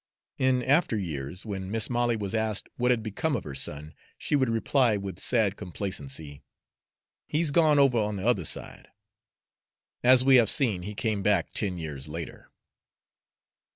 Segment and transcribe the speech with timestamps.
[0.39, 4.35] In after years, when Mis' Molly was asked what had become of her son, she
[4.35, 6.41] would reply with sad complacency,
[7.27, 8.87] "He's gone over on the other side."
[10.01, 12.49] As we have seen, he came back ten years later.